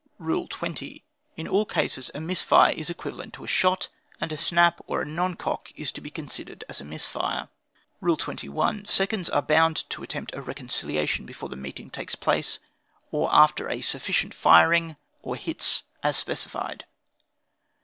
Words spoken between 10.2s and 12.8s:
a reconciliation before the meeting takes place,